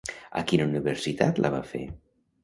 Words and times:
A 0.39 0.41
quina 0.51 0.65
universitat 0.69 1.41
la 1.45 1.51
va 1.57 1.59
fer? 1.73 1.83